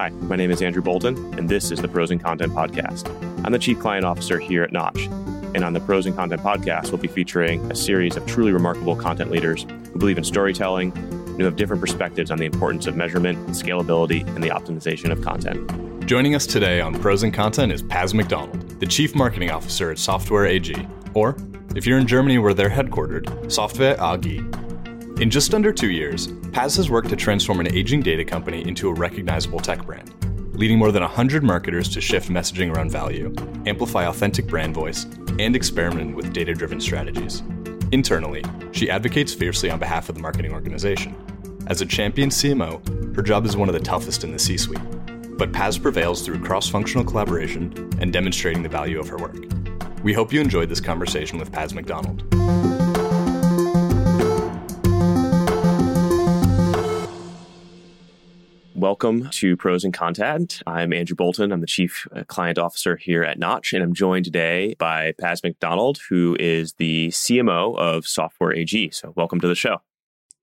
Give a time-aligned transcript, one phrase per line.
[0.00, 3.06] Hi, my name is Andrew Bolton, and this is the Pros and Content Podcast.
[3.44, 4.98] I'm the Chief Client Officer here at Notch.
[5.54, 8.96] And on the Pros and Content Podcast, we'll be featuring a series of truly remarkable
[8.96, 12.96] content leaders who believe in storytelling and who have different perspectives on the importance of
[12.96, 16.06] measurement, scalability, and the optimization of content.
[16.06, 19.98] Joining us today on Pros and Content is Paz McDonald, the Chief Marketing Officer at
[19.98, 20.74] Software AG,
[21.12, 21.36] or
[21.76, 24.38] if you're in Germany where they're headquartered, Software AG.
[25.20, 28.88] In just under two years, Paz has worked to transform an aging data company into
[28.88, 30.12] a recognizable tech brand,
[30.58, 33.32] leading more than 100 marketers to shift messaging around value,
[33.66, 35.04] amplify authentic brand voice,
[35.38, 37.44] and experiment with data driven strategies.
[37.92, 38.42] Internally,
[38.72, 41.14] she advocates fiercely on behalf of the marketing organization.
[41.68, 44.80] As a champion CMO, her job is one of the toughest in the C suite,
[45.38, 49.36] but Paz prevails through cross functional collaboration and demonstrating the value of her work.
[50.02, 52.24] We hope you enjoyed this conversation with Paz McDonald.
[58.80, 60.62] Welcome to Pros and Content.
[60.66, 61.52] I'm Andrew Bolton.
[61.52, 65.42] I'm the Chief uh, Client Officer here at Notch, and I'm joined today by Paz
[65.42, 68.92] McDonald, who is the CMO of Software AG.
[68.92, 69.82] So, welcome to the show.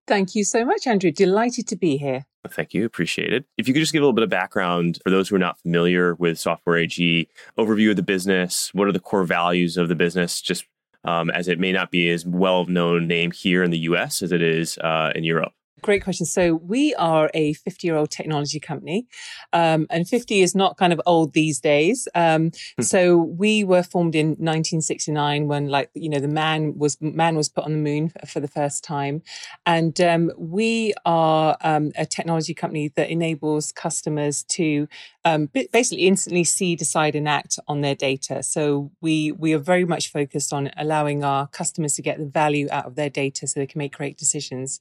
[0.06, 1.10] Thank you so much, Andrew.
[1.10, 2.28] Delighted to be here.
[2.48, 2.86] Thank you.
[2.86, 3.46] Appreciate it.
[3.58, 5.60] If you could just give a little bit of background for those who are not
[5.60, 7.28] familiar with Software AG,
[7.58, 10.64] overview of the business, what are the core values of the business, just
[11.04, 14.32] um, as it may not be as well known name here in the US as
[14.32, 15.54] it is uh, in Europe.
[15.84, 16.26] Great question.
[16.26, 19.06] So we are a 50 year old technology company,
[19.54, 22.08] um, and 50 is not kind of old these days.
[22.16, 22.82] Um, hmm.
[22.82, 27.48] so we were formed in 1969 when, like, you know, the man was man was
[27.48, 29.22] put on the moon for the first time,
[29.68, 34.88] and um, we are um, a technology company that enables customers to
[35.26, 38.42] um, basically instantly see, decide, and act on their data.
[38.42, 42.68] So we we are very much focused on allowing our customers to get the value
[42.72, 44.80] out of their data so they can make great decisions.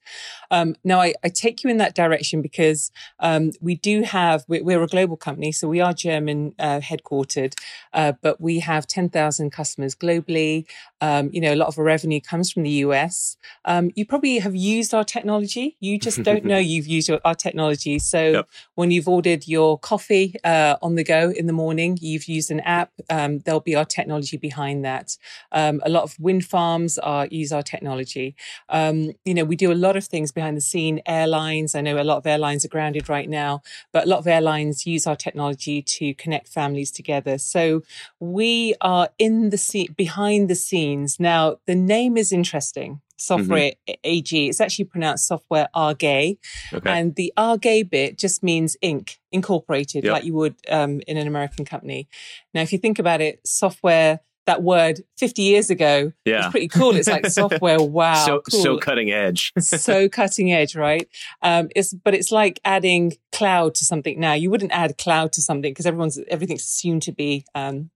[0.86, 4.80] Now, I, I, take you in that direction because um, we do have, we're, we're,
[4.80, 7.54] a global company, so we are German uh, headquartered,
[7.92, 10.64] uh, but we have 10,000 customers globally.
[11.00, 13.36] Um, you know, a lot of our revenue comes from the US.
[13.64, 15.76] Um, you probably have used our technology.
[15.80, 17.98] You just don't know you've used our technology.
[17.98, 18.48] So yep.
[18.76, 22.60] when you've ordered your coffee uh, on the go in the morning, you've used an
[22.60, 22.92] app.
[23.10, 25.16] Um, there'll be our technology behind that.
[25.50, 28.36] Um, a lot of wind farms are use our technology.
[28.68, 31.74] Um, you know, we do a lot of things behind the scenes seen airlines.
[31.74, 33.62] I know a lot of airlines are grounded right now,
[33.94, 37.38] but a lot of airlines use our technology to connect families together.
[37.38, 37.82] So
[38.20, 41.18] we are in the scene, behind the scenes.
[41.18, 43.00] Now, the name is interesting.
[43.16, 43.94] Software mm-hmm.
[44.04, 44.48] AG.
[44.48, 46.38] It's actually pronounced software AG.
[46.74, 46.90] Okay.
[46.90, 50.12] And the AG bit just means Inc., incorporated, yep.
[50.12, 52.06] like you would um, in an American company.
[52.52, 56.44] Now, if you think about it, software that word 50 years ago yeah.
[56.44, 56.96] was pretty cool.
[56.96, 57.82] It's like software.
[57.82, 58.24] Wow.
[58.24, 58.62] so, cool.
[58.62, 59.52] so cutting edge.
[59.58, 61.08] so cutting edge, right?
[61.42, 64.32] Um, it's, but it's like adding cloud to something now.
[64.32, 67.90] You wouldn't add cloud to something because everyone's, everything's assumed to be, um,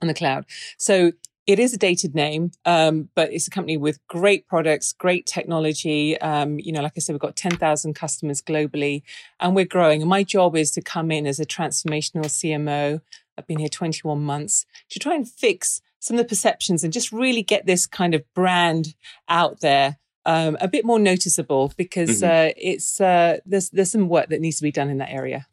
[0.00, 0.46] on the cloud.
[0.78, 1.12] So
[1.48, 6.20] it is a dated name, um, but it's a company with great products, great technology.
[6.20, 9.02] Um, you know, like I said, we've got 10,000 customers globally
[9.40, 10.02] and we're growing.
[10.02, 13.00] And my job is to come in as a transformational CMO.
[13.38, 17.12] I've been here 21 months to try and fix some of the perceptions and just
[17.12, 18.94] really get this kind of brand
[19.28, 22.48] out there um, a bit more noticeable because mm-hmm.
[22.48, 25.46] uh, it's uh, there's there's some work that needs to be done in that area.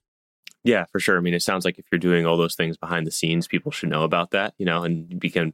[0.66, 1.16] Yeah, for sure.
[1.16, 3.72] I mean, it sounds like if you're doing all those things behind the scenes, people
[3.72, 5.54] should know about that, you know, and we can,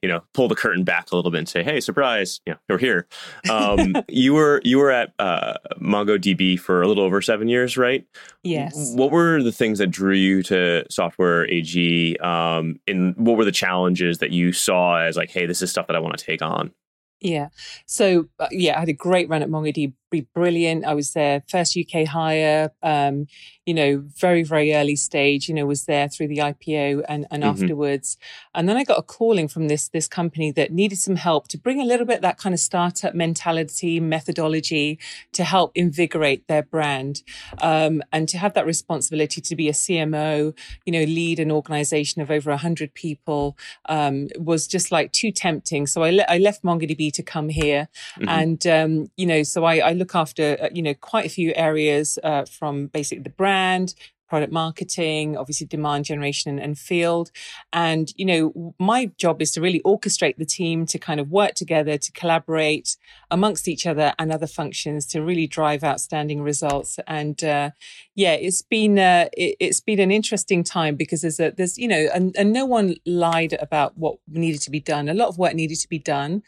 [0.00, 2.40] you know, pull the curtain back a little bit and say, "Hey, surprise!
[2.46, 3.06] You know, we're here."
[3.50, 8.06] Um, you were you were at uh, MongoDB for a little over seven years, right?
[8.42, 8.94] Yes.
[8.94, 12.16] What were the things that drew you to Software AG?
[12.22, 15.86] Um, and what were the challenges that you saw as like, "Hey, this is stuff
[15.88, 16.72] that I want to take on"?
[17.20, 17.48] Yeah.
[17.86, 20.84] So uh, yeah, I had a great run at MongoDB brilliant.
[20.84, 23.26] I was there first UK hire, um,
[23.64, 27.42] you know, very, very early stage, you know, was there through the IPO and, and
[27.42, 27.62] mm-hmm.
[27.62, 28.16] afterwards.
[28.54, 31.58] And then I got a calling from this, this company that needed some help to
[31.58, 34.98] bring a little bit that kind of startup mentality, methodology
[35.32, 37.22] to help invigorate their brand.
[37.60, 42.22] Um, and to have that responsibility to be a CMO, you know, lead an organization
[42.22, 43.56] of over a hundred people,
[43.88, 45.86] um, was just like too tempting.
[45.86, 47.88] So I, le- I left MongoDB to come here.
[48.18, 48.28] Mm-hmm.
[48.28, 51.52] And, um, you know, so I, I look after, uh, you know, quite a few
[51.56, 53.94] areas uh, from basically the brand,
[54.28, 57.30] product marketing, obviously demand generation and field.
[57.72, 61.54] And, you know, my job is to really orchestrate the team to kind of work
[61.54, 62.96] together, to collaborate
[63.30, 66.98] amongst each other and other functions to really drive outstanding results.
[67.06, 67.70] And, uh,
[68.14, 71.88] yeah, it's been, uh, it, has been an interesting time because there's a, there's, you
[71.88, 75.08] know, and, and no one lied about what needed to be done.
[75.08, 76.42] A lot of work needed to be done,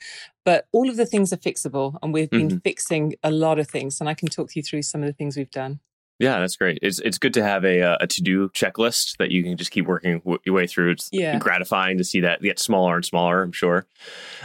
[0.44, 2.58] but all of the things are fixable and we've been mm-hmm.
[2.58, 4.00] fixing a lot of things.
[4.00, 5.80] And I can talk you through some of the things we've done.
[6.18, 6.80] Yeah, that's great.
[6.82, 9.70] It's it's good to have a uh, a to do checklist that you can just
[9.70, 10.90] keep working w- your way through.
[10.90, 11.38] It's yeah.
[11.38, 13.42] gratifying to see that get smaller and smaller.
[13.42, 13.86] I'm sure.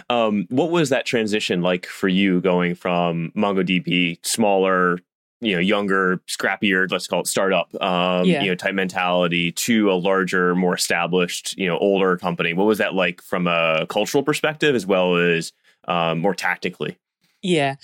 [0.09, 4.99] Um, what was that transition like for you going from MongoDB smaller,
[5.41, 8.43] you know, younger, scrappier, let's call it startup, um, Yeah.
[8.43, 12.53] you know, type mentality to a larger, more established, you know, older company?
[12.53, 15.51] What was that like from a cultural perspective as well as
[15.87, 16.97] um, more tactically?
[17.41, 17.75] Yeah,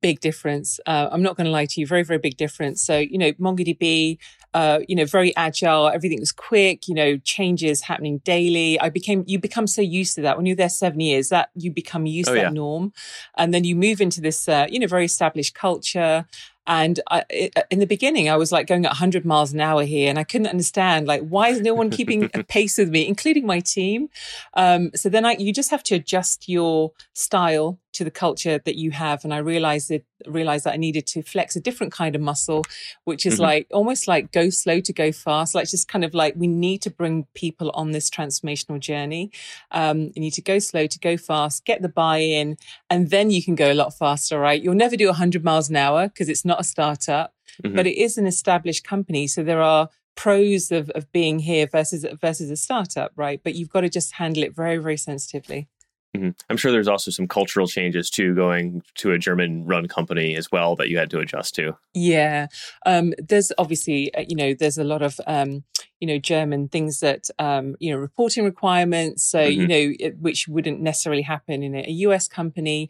[0.00, 0.80] big difference.
[0.86, 2.82] Uh, I'm not going to lie to you, very, very big difference.
[2.82, 4.18] So, you know, MongoDB,
[4.54, 5.88] uh, you know, very agile.
[5.88, 6.88] Everything was quick.
[6.88, 8.80] You know, changes happening daily.
[8.80, 11.28] I became, you become so used to that when you're there seven years.
[11.28, 12.50] That you become used Oh, to that yeah.
[12.50, 12.92] norm,
[13.36, 16.26] and then you move into this, uh, you know, very established culture.
[16.66, 19.84] And I, it, in the beginning, I was like going at 100 miles an hour
[19.84, 23.06] here, and I couldn't understand like why is no one keeping a pace with me,
[23.06, 24.08] including my team.
[24.54, 28.76] Um, so then I, you just have to adjust your style to the culture that
[28.76, 29.24] you have.
[29.24, 32.64] And I realized it, realized that I needed to flex a different kind of muscle,
[33.04, 33.40] which is Mhm.
[33.40, 35.54] like almost like go slow to go fast.
[35.54, 39.30] Like just kind of like we need to bring people on this transformational journey.
[39.70, 42.56] Um, you need to go slow to go fast, get the buy-in,
[42.88, 44.62] and then you can go a lot faster, right?
[44.62, 47.74] You'll never do 100 miles an hour because it's not a startup, Mhm.
[47.76, 49.26] but it is an established company.
[49.26, 53.40] So there are pros of, of being here versus versus a startup, right?
[53.42, 55.68] But you've got to just handle it very, very sensitively.
[56.16, 56.34] Mhm.
[56.48, 60.50] I'm sure there's also some cultural changes too, going to a German run company as
[60.50, 61.76] well that you had to adjust to.
[61.94, 62.46] Yeah,
[62.86, 65.64] um, there's obviously uh, you know there's a lot of um,
[66.00, 69.68] you know German things that um, you know reporting requirements, so you Mhm.
[69.68, 72.88] know it, which wouldn't necessarily happen in a, a US company.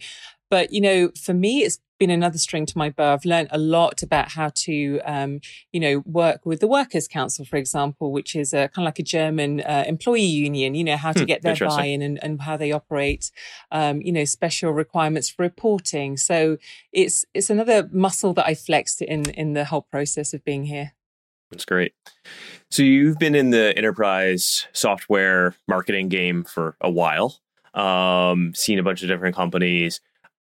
[0.50, 3.12] But you know, for me, it's been another string to my bow.
[3.12, 5.40] I've learned a lot about how to um,
[5.72, 8.98] you know work with the Workers' Council, for example, which is a kind of like
[8.98, 10.74] a German uh, employee union.
[10.74, 13.30] You know how to Hmm, get their buy-in and, and how they operate.
[13.70, 16.16] Um, you know special requirements for reporting.
[16.16, 16.56] So
[16.92, 20.92] it's it's another muscle that I flexed in in the whole process of being here.
[21.50, 21.92] That's great.
[22.70, 27.40] So you've been in the enterprise software marketing game for a while,
[27.74, 30.00] um, seen a bunch of different companies.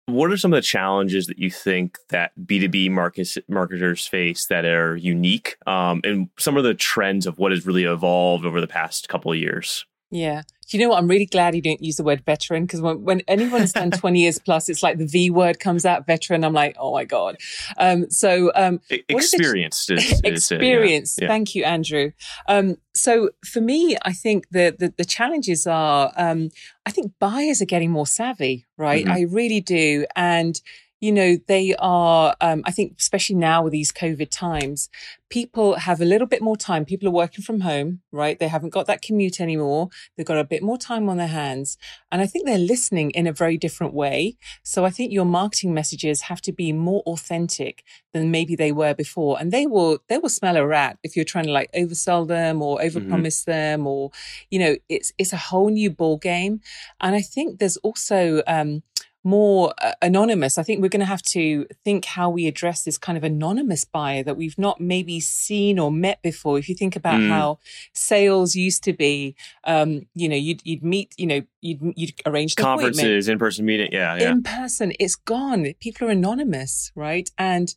[0.07, 4.65] What are some of the challenges that you think that B2B markets, marketers face that
[4.65, 8.67] are unique um, and some of the trends of what has really evolved over the
[8.67, 9.87] past couple of years?
[10.11, 10.43] Yeah.
[10.71, 10.99] Do you know what?
[10.99, 14.21] I'm really glad you didn't use the word veteran because when, when anyone's done 20
[14.21, 16.45] years plus, it's like the V word comes out, veteran.
[16.45, 17.37] I'm like, oh my God.
[17.77, 18.81] Um, so, um,
[19.11, 20.31] What is it- Experienced is, is, yeah.
[20.31, 21.19] experience.
[21.21, 21.27] Yeah.
[21.29, 22.13] Thank you, Andrew.
[22.49, 26.51] Um, so for me, I think the the, the challenges are, um,
[26.87, 29.05] I think buyers are getting more savvy, right?
[29.05, 29.11] Mhm.
[29.13, 30.61] I really do, and
[31.01, 32.37] you know they are.
[32.41, 34.89] Um, I think especially now with these COVID times,
[35.29, 36.85] people have a little bit more time.
[36.85, 38.39] People are working from home, right?
[38.39, 39.89] They haven't got that commute anymore.
[40.17, 41.79] They've got a bit more time on their hands,
[42.13, 44.37] and I think they're listening in a very different way.
[44.63, 48.95] So I think your marketing messages have to be more authentic than maybe they were
[48.95, 49.39] before.
[49.41, 52.63] And they will they will smell a rat if you're trying to like oversell them
[52.63, 54.11] or overpromise them or
[54.51, 56.61] you know it's it's a whole new ball game.
[57.01, 58.83] And I think there's also um
[59.23, 60.57] more uh, anonymous.
[60.57, 63.85] I think we're going to have to think how we address this kind of anonymous
[63.85, 66.59] buyer that we've not maybe seen or met before.
[66.59, 67.29] If you think about Mm.
[67.29, 67.59] how
[67.93, 69.35] sales used to be,
[69.65, 73.65] um, you know, you'd you'd meet, you know, you'd you'd arrange an Conferences, in person
[73.67, 73.91] meeting.
[73.93, 74.17] Yeah.
[74.17, 74.31] Yeah.
[74.33, 74.93] in person.
[74.99, 75.67] It's gone.
[75.81, 77.31] People are anonymous, right?
[77.37, 77.75] And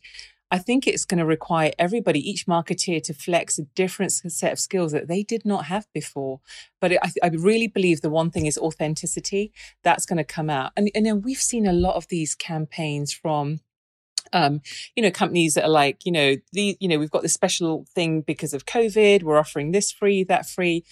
[0.54, 4.60] I think it's going to require everybody, each marketeer, to flex a different set of
[4.60, 6.38] skills that they did not have before.
[6.80, 9.52] But I, I really believe the one thing is authenticity.
[9.82, 13.12] That's going to come out, and and then we've seen a lot of these campaigns
[13.12, 13.62] from
[14.32, 14.62] um,
[14.94, 17.84] you know, companies that are like, you know, the, you know, we've got this special
[17.94, 19.22] thing because of COVID.
[19.22, 20.84] We're offering this free, that free.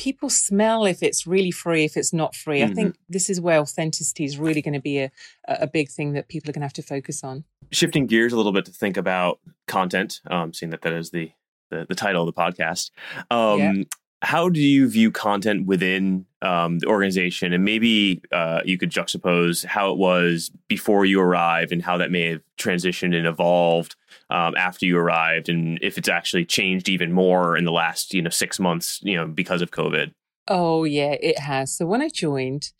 [0.00, 2.62] People smell if it's really free, if it's not free.
[2.62, 5.10] I think this is where authenticity is really going to be a,
[5.46, 7.44] a big thing that people are going to have to focus on.
[7.70, 11.30] shifting gears a little bit to think about content, um, seeing that that is the
[11.70, 12.90] the, the title of the podcast.
[13.30, 13.72] Um, Yeah.
[14.22, 19.64] How do you view content within um, the organization, and maybe uh, you could juxtapose
[19.64, 23.96] how it was before you arrived, and how that may have transitioned and evolved
[24.28, 28.22] um, after you arrived, and if it's actually changed even more in the last you
[28.22, 30.12] know six months, you know, because of COVID.
[30.48, 31.76] Oh yeah, it has.
[31.76, 32.72] So when I joined,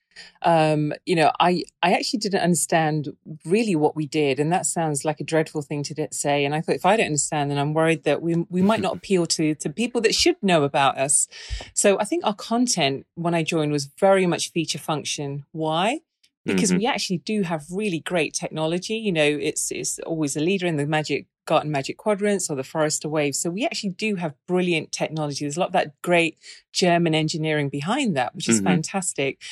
[0.43, 3.09] um, you know, I I actually didn't understand
[3.45, 6.45] really what we did, and that sounds like a dreadful thing to say.
[6.45, 8.97] And I thought if I don't understand, then I'm worried that we we might not
[8.99, 11.29] appeal to to people that should know about us.
[11.75, 15.45] So I think our content when I joined was very much feature function.
[15.53, 16.01] Why?
[16.47, 16.79] Because Mhm.
[16.79, 18.95] we actually do have really great technology.
[18.97, 22.63] You know, it's it's always a leader in the Magic Garden Magic Quadrants or the
[22.65, 23.35] Forrester Wave.
[23.35, 25.45] So we actually do have brilliant technology.
[25.45, 26.39] There's a lot of that great
[26.73, 28.65] German engineering behind that, which is Mhm.
[28.65, 29.43] fantastic.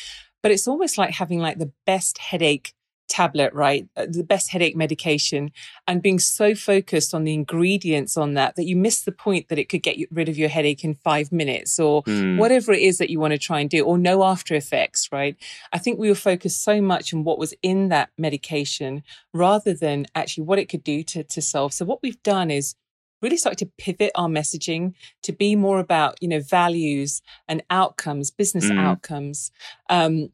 [0.42, 2.74] But it's almost like having like the best headache
[3.08, 3.88] tablet, right?
[3.96, 5.50] Uh, the best headache medication
[5.86, 9.58] and being so focused on the ingredients on that that you miss the point that
[9.58, 12.36] it could get rid of your headache in five minutes or mm.
[12.36, 15.36] whatever it is that you want to try and do or no after effects, right?
[15.72, 19.02] I think we were focused so much on what was in that medication
[19.32, 21.72] rather than actually what it could do to, to solve.
[21.72, 22.74] So what we've done is
[23.22, 28.30] really started to pivot our messaging to be more about you know values and outcomes
[28.30, 28.78] business mm.
[28.78, 29.50] outcomes
[29.90, 30.30] um,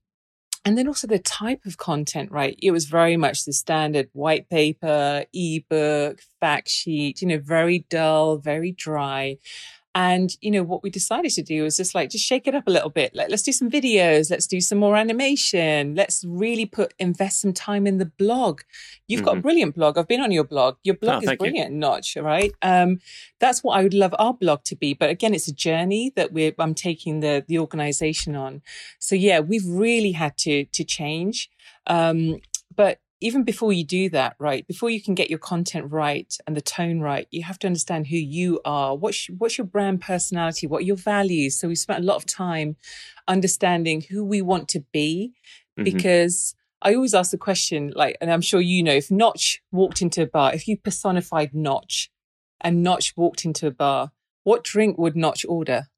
[0.64, 2.58] and then also the type of content, right?
[2.62, 8.38] It was very much the standard white paper, ebook, fact sheet, you know, very dull,
[8.38, 9.36] very dry.
[9.94, 12.66] And, you know, what we decided to do was just like, just shake it up
[12.66, 13.14] a little bit.
[13.14, 14.28] Like, let's do some videos.
[14.28, 15.94] Let's do some more animation.
[15.94, 18.62] Let's really put, invest some time in the blog.
[19.06, 19.24] You've mm-hmm.
[19.24, 19.42] got a mm-hmm.
[19.42, 19.96] brilliant blog.
[19.96, 20.78] I've been on your blog.
[20.82, 21.78] Your blog oh, is brilliant, you.
[21.78, 22.52] Notch, right?
[22.60, 22.98] Um,
[23.38, 24.94] that's what I would love our blog to be.
[24.94, 28.62] But again, it's a journey that we're, I'm taking the, the organization on.
[28.98, 31.50] So yeah, we've really had to, to change.
[31.86, 32.40] Um,
[33.21, 36.61] even before you do that, right, before you can get your content right and the
[36.61, 38.94] tone right, you have to understand who you are.
[38.94, 40.66] What's, what's your brand personality?
[40.66, 41.59] What are your values?
[41.59, 42.76] So we spent a lot of time
[43.26, 45.33] understanding who we want to be
[45.78, 45.85] mm-hmm.
[45.85, 50.02] because I always ask the question, like, and I'm sure you know, if Notch walked
[50.02, 52.11] into a bar, if you personified Notch
[52.61, 55.88] and Notch walked into a bar, what drink would Notch order?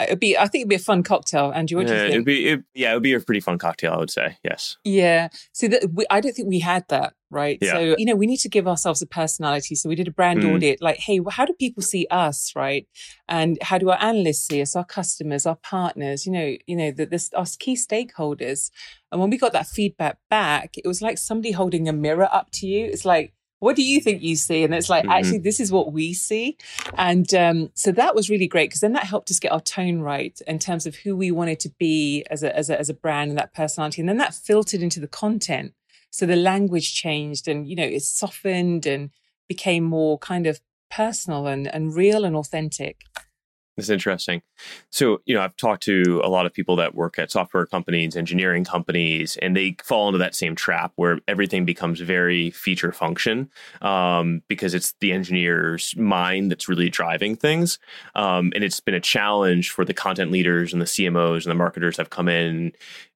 [0.00, 1.52] It'd be, I think it'd be a fun cocktail.
[1.52, 2.12] Andrew, what do you think?
[2.12, 4.38] It'd be, it, yeah, it would be a pretty fun cocktail, I would say.
[4.44, 4.76] Yes.
[4.84, 5.28] Yeah.
[5.52, 7.58] So that we, I don't think we had that, right?
[7.60, 7.72] Yeah.
[7.72, 9.74] So you know, we need to give ourselves a personality.
[9.74, 10.54] So we did a brand mm.
[10.54, 12.86] audit, like, hey, how do people see us, right?
[13.28, 16.26] And how do our analysts see us, our customers, our partners?
[16.26, 18.70] You know, you know, the, this our key stakeholders.
[19.10, 22.50] And when we got that feedback back, it was like somebody holding a mirror up
[22.52, 22.86] to you.
[22.86, 24.62] It's like what do you think you see?
[24.62, 25.12] And it's like, mm-hmm.
[25.12, 26.56] actually, this is what we see.
[26.94, 30.00] And um, so that was really great because then that helped us get our tone
[30.00, 32.94] right in terms of who we wanted to be as a, as a, as a
[32.94, 34.00] brand and that personality.
[34.00, 35.74] And then that filtered into the content.
[36.10, 39.10] So the language changed and, you know, it softened and
[39.48, 40.60] became more kind of
[40.90, 43.02] personal and, and real and authentic.
[43.78, 44.42] It's interesting.
[44.90, 48.16] So, you know, I've talked to a lot of people that work at software companies,
[48.16, 53.48] engineering companies, and they fall into that same trap where everything becomes very feature function
[53.80, 57.78] um, because it's the engineer's mind that's really driving things.
[58.16, 61.54] Um, and it's been a challenge for the content leaders and the CMOs and the
[61.54, 62.72] marketers have come in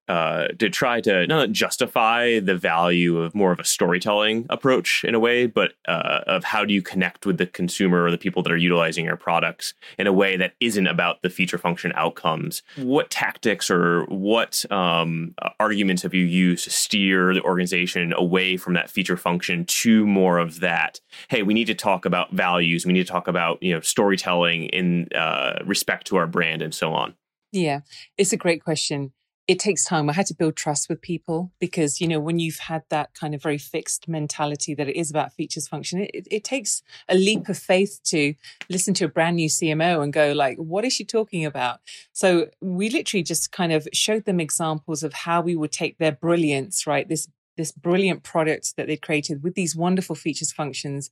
[0.08, 5.14] uh, to try to not justify the value of more of a storytelling approach in
[5.14, 8.42] a way, but uh, of how do you connect with the consumer or the people
[8.42, 12.62] that are utilizing your products in a way that isn't about the feature function outcomes.
[12.76, 18.74] What tactics or what um, arguments have you used to steer the organization away from
[18.74, 21.00] that feature function to more of that?
[21.28, 22.84] Hey, we need to talk about values.
[22.84, 26.74] We need to talk about you know storytelling in uh, respect to our brand and
[26.74, 27.14] so on.
[27.52, 27.80] Yeah,
[28.18, 29.12] it's a great question
[29.48, 30.08] it takes time.
[30.08, 33.34] I had to build trust with people because, you know, when you've had that kind
[33.34, 37.48] of very fixed mentality that it is about features function, it, it, takes a leap
[37.48, 38.34] of faith to
[38.68, 41.80] listen to a brand new CMO and go like, what is she talking about?
[42.12, 46.12] So we literally just kind of showed them examples of how we would take their
[46.12, 47.08] brilliance, right?
[47.08, 51.10] This, this brilliant product that they created with these wonderful features functions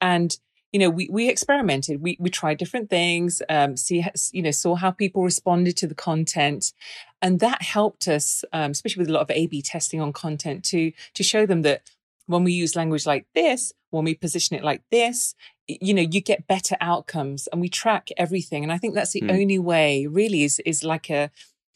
[0.00, 0.36] and
[0.72, 2.00] you know, we, we experimented.
[2.00, 5.94] We, we tried different things, um, see, you know, saw how people responded to the
[5.94, 6.72] content.
[7.20, 10.64] And that helped us, um, especially with a lot of A B testing on content
[10.66, 11.82] to, to show them that
[12.26, 15.34] when we use language like this, when we position it like this,
[15.68, 18.62] you know, you get better outcomes and we track everything.
[18.62, 19.30] And I think that's the mm.
[19.30, 21.30] only way really is, is like a,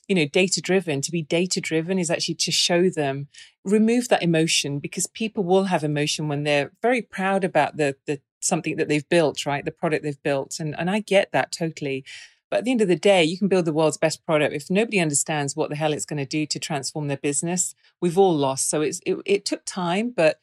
[0.09, 1.01] you know, data driven.
[1.03, 3.29] To be data driven is actually to show them,
[3.65, 8.21] remove that emotion because people will have emotion when they're very proud about the, the
[8.47, 9.65] something that they've built, right?
[9.65, 10.59] The product they've built.
[10.61, 12.05] And, and I get that totally.
[12.51, 14.55] But at the end of the day, you can build the world's best product.
[14.55, 18.19] If nobody understands what the hell it's going to do to transform their business, we've
[18.19, 18.71] all lost.
[18.71, 20.41] So it's, it, it took time, but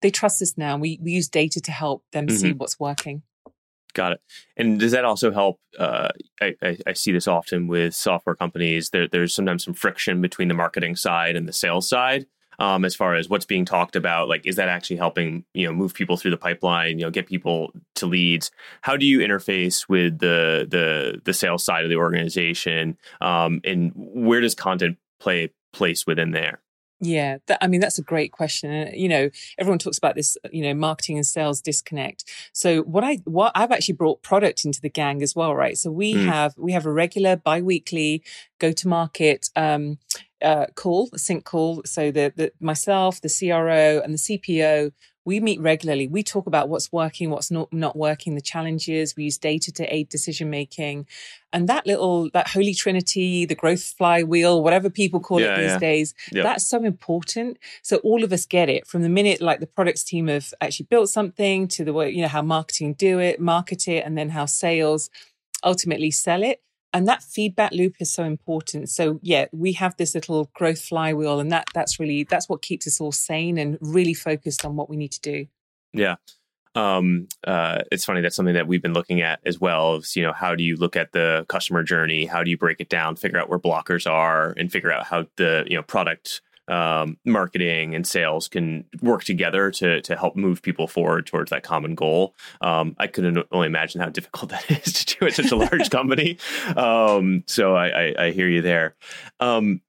[0.00, 0.76] they trust us now.
[0.76, 2.36] We, we use data to help them mm-hmm.
[2.36, 3.22] see what's working.
[3.92, 4.20] Got it.
[4.56, 5.60] And does that also help?
[5.78, 6.08] Uh,
[6.40, 8.90] I, I, I, see this often with software companies.
[8.90, 12.26] There, there's sometimes some friction between the marketing side and the sales side
[12.58, 15.72] um, as far as what's being talked about like is that actually helping you know
[15.72, 18.50] move people through the pipeline you know get people to leads
[18.82, 23.92] how do you interface with the the the sales side of the organization um, and
[23.94, 26.60] where does content play place within there
[27.04, 28.90] yeah, that, I mean that's a great question.
[28.94, 32.24] You know, everyone talks about this, you know, marketing and sales disconnect.
[32.52, 35.76] So what I what I've actually brought product into the gang as well, right?
[35.76, 36.26] So we mm.
[36.26, 38.22] have we have a regular bi-weekly
[38.58, 39.98] go to market um,
[40.44, 41.82] uh, call, a sync call.
[41.84, 44.92] So the, the myself, the CRO, and the CPO
[45.24, 46.06] we meet regularly.
[46.06, 49.16] We talk about what's working, what's not, not working, the challenges.
[49.16, 51.06] We use data to aid decision making.
[51.52, 55.70] And that little, that holy trinity, the growth flywheel, whatever people call yeah, it these
[55.70, 55.78] yeah.
[55.78, 57.58] days, that's so important.
[57.82, 60.86] So all of us get it from the minute like the products team have actually
[60.90, 64.30] built something to the way, you know, how marketing do it, market it, and then
[64.30, 65.08] how sales
[65.62, 66.60] ultimately sell it
[66.94, 68.88] and that feedback loop is so important.
[68.88, 72.86] So yeah we have this little growth flywheel and that that's really that's what keeps
[72.86, 75.46] us all sane and really focused on what we need to do.
[75.92, 76.16] Yeah.
[76.76, 80.22] Um, uh, it's funny that's something that we've been looking at as well is, you
[80.22, 82.26] know how do you look at the customer journey?
[82.26, 85.26] How do you break it down figure out where blockers are and figure out how
[85.36, 90.62] the you know product um, marketing and sales can work together to to help move
[90.62, 92.34] people forward towards that common goal.
[92.60, 95.90] Um, I couldn't only imagine how difficult that is to do at such a large
[95.94, 96.38] company.
[96.76, 98.96] Um, so I, I, I, hear you there.
[99.40, 99.80] Um,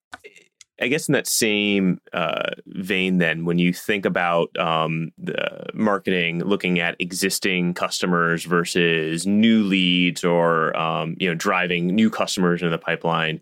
[0.81, 6.43] I guess in that same uh, vein, then, when you think about um, the marketing,
[6.43, 12.71] looking at existing customers versus new leads, or um, you know, driving new customers in
[12.71, 13.39] the pipeline,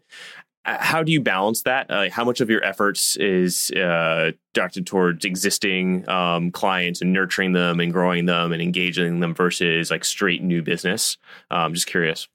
[0.66, 1.92] how do you balance that?
[1.92, 7.54] Uh, how much of your efforts is uh, directed towards existing um, clients and nurturing
[7.54, 11.18] them and growing them and engaging them versus like straight new business?
[11.52, 12.28] I'm um, just curious.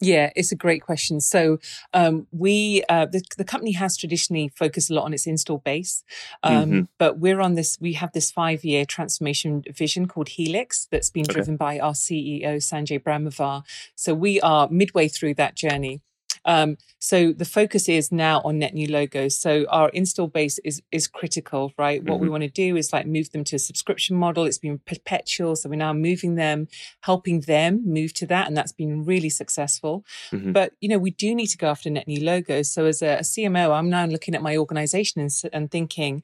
[0.00, 1.20] Yeah, it's a great question.
[1.20, 1.58] So
[1.94, 6.04] um, we uh, the, the company has traditionally focused a lot on its install base,
[6.42, 6.80] um, mm-hmm.
[6.98, 7.78] but we're on this.
[7.80, 11.34] We have this five year transformation vision called Helix that's been okay.
[11.34, 13.64] driven by our CEO Sanjay Brahmawar.
[13.94, 16.02] So we are midway through that journey.
[16.46, 19.38] Um, so the focus is now on net new logos.
[19.38, 22.02] So our install base is is critical, right?
[22.02, 22.22] What mm-hmm.
[22.22, 24.44] we want to do is like move them to a subscription model.
[24.44, 26.68] It's been perpetual, so we're now moving them,
[27.02, 30.04] helping them move to that, and that's been really successful.
[30.32, 30.52] Mm-hmm.
[30.52, 32.70] But you know, we do need to go after net new logos.
[32.70, 36.22] So as a, a CMO, I'm now looking at my organization and, and thinking,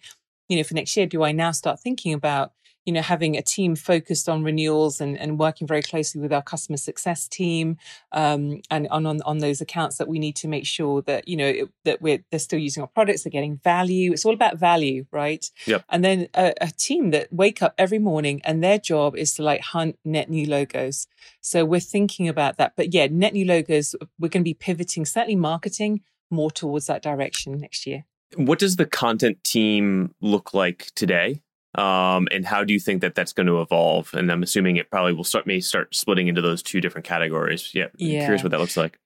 [0.48, 2.52] you know, for next year, do I now start thinking about
[2.84, 6.42] you know, having a team focused on renewals and, and working very closely with our
[6.42, 7.76] customer success team
[8.10, 11.36] um, and on, on, on those accounts that we need to make sure that, you
[11.36, 14.12] know, it, that we're, they're still using our products, they're getting value.
[14.12, 15.48] It's all about value, right?
[15.66, 15.84] Yep.
[15.88, 19.42] And then a, a team that wake up every morning and their job is to
[19.42, 21.06] like hunt net new logos.
[21.40, 22.72] So we're thinking about that.
[22.76, 27.02] But yeah, net new logos, we're going to be pivoting, certainly marketing more towards that
[27.02, 28.06] direction next year.
[28.36, 31.42] What does the content team look like today?
[31.74, 34.12] Um, and how do you think that that's going to evolve?
[34.12, 37.74] And I'm assuming it probably will start may start splitting into those two different categories.
[37.74, 38.24] Yeah, yeah.
[38.24, 38.98] curious what that looks like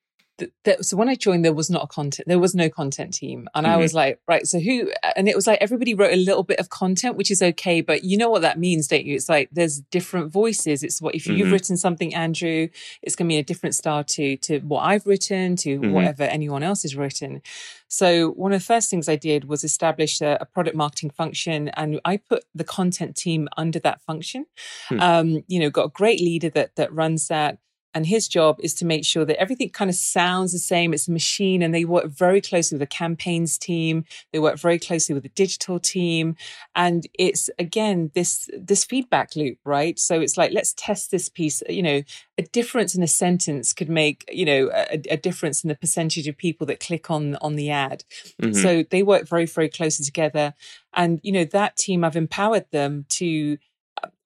[0.82, 3.48] so when I joined, there was not a content, there was no content team.
[3.54, 3.74] And mm-hmm.
[3.74, 6.58] I was like, right, so who, and it was like everybody wrote a little bit
[6.58, 7.80] of content, which is okay.
[7.80, 9.14] But you know what that means, don't you?
[9.14, 10.82] It's like there's different voices.
[10.82, 11.36] It's what, if mm-hmm.
[11.36, 12.68] you've written something, Andrew,
[13.02, 15.92] it's going to be a different style to, to what I've written, to mm-hmm.
[15.92, 17.40] whatever anyone else has written.
[17.88, 21.68] So one of the first things I did was establish a, a product marketing function
[21.70, 24.46] and I put the content team under that function.
[24.88, 25.00] Hmm.
[25.00, 27.58] Um, you know, got a great leader that, that runs that
[27.96, 30.92] and his job is to make sure that everything kind of sounds the same.
[30.92, 34.04] It's a machine and they work very closely with the campaigns team.
[34.34, 36.36] They work very closely with the digital team.
[36.74, 39.98] And it's again, this, this feedback loop, right?
[39.98, 42.02] So it's like, let's test this piece, you know,
[42.36, 46.28] a difference in a sentence could make, you know, a, a difference in the percentage
[46.28, 48.04] of people that click on, on the ad.
[48.42, 48.60] Mm-hmm.
[48.60, 50.52] So they work very, very closely together.
[50.92, 53.56] And, you know, that team, I've empowered them to,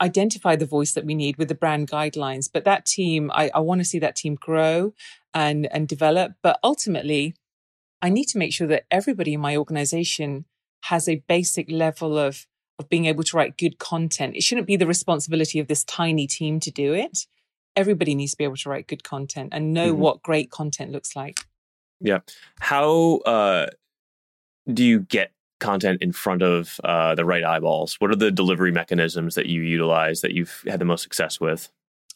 [0.00, 2.48] identify the voice that we need with the brand guidelines.
[2.52, 4.94] But that team, I, I want to see that team grow
[5.34, 6.32] and and develop.
[6.42, 7.34] But ultimately,
[8.02, 10.46] I need to make sure that everybody in my organization
[10.84, 12.46] has a basic level of
[12.78, 14.36] of being able to write good content.
[14.36, 17.26] It shouldn't be the responsibility of this tiny team to do it.
[17.76, 20.00] Everybody needs to be able to write good content and know mm-hmm.
[20.00, 21.40] what great content looks like.
[22.00, 22.20] Yeah.
[22.58, 23.66] How uh,
[24.72, 27.96] do you get content in front of uh, the right eyeballs?
[28.00, 31.70] What are the delivery mechanisms that you utilize that you've had the most success with?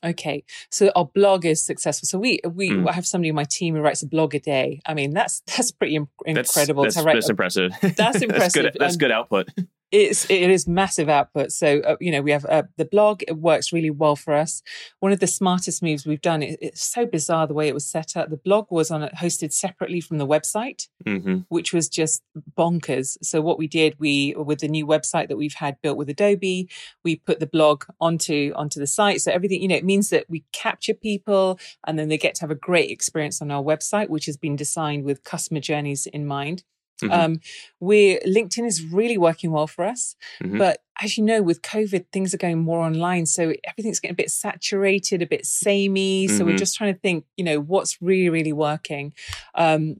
[0.05, 2.07] Okay, so our blog is successful.
[2.07, 2.93] So we we mm.
[2.93, 4.83] have somebody in my team who writes a blog a day.
[4.85, 6.83] I mean, that's that's pretty incredible.
[6.83, 7.73] That's, that's, that's impressive.
[7.81, 8.29] That's impressive.
[8.31, 8.77] that's good.
[8.79, 9.49] That's good output
[9.95, 11.53] it's it is massive output.
[11.53, 13.23] So uh, you know we have uh, the blog.
[13.29, 14.63] It works really well for us.
[15.01, 16.43] One of the smartest moves we've done.
[16.43, 18.31] It, it's so bizarre the way it was set up.
[18.31, 21.41] The blog was on hosted separately from the website, mm-hmm.
[21.49, 22.23] which was just
[22.59, 23.17] bonkers.
[23.23, 26.69] So what we did, we with the new website that we've had built with Adobe,
[27.05, 29.21] we put the blog onto onto the site.
[29.21, 32.41] So everything you know, it means that we capture people, and then they get to
[32.43, 36.27] have a great experience on our website, which has been designed with customer journeys in
[36.27, 36.65] mind.
[37.03, 37.13] Mm-hmm.
[37.13, 37.41] Um,
[37.81, 40.59] we LinkedIn is really working well for us, mm-hmm.
[40.59, 44.17] but as you know, with COVID, things are going more online, so everything's getting a
[44.17, 46.27] bit saturated, a bit samey.
[46.27, 46.37] Mm-hmm.
[46.37, 46.59] So we're mm-hmm.
[46.59, 49.13] just trying to think, you know, what's really, really working.
[49.55, 49.97] Um,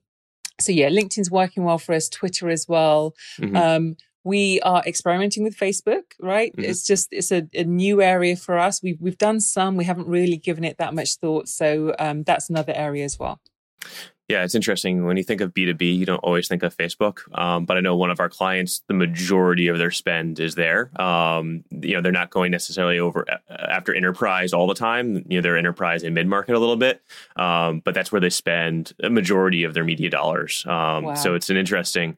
[0.61, 3.15] so yeah, LinkedIn's working well for us, Twitter as well.
[3.41, 3.57] Mm-hmm.
[3.57, 6.53] Um, we are experimenting with Facebook, right?
[6.53, 6.71] Mm-hmm.
[6.71, 8.83] It's just it's a, a, new area for us.
[8.83, 11.49] We've we've done some, we haven't really given it that much thought.
[11.49, 13.41] So um, that's another area as well.
[14.29, 15.05] Yeah, it's interesting.
[15.05, 17.21] When you think of B2B, you don't always think of Facebook.
[17.39, 20.91] Um, but I know one of our clients, the majority of their spend is there.
[21.01, 25.27] Um, you know, they're not going necessarily over after enterprise all the time.
[25.29, 27.03] You know, they're enterprise and mid market a little bit.
[27.37, 30.65] Um, but that's where they spend a majority of their media dollars.
[30.67, 31.15] Um, wow.
[31.15, 32.17] So it's an interesting,